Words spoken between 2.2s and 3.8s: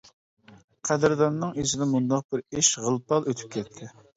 بىر ئىش غىل-پال ئۆتۈپ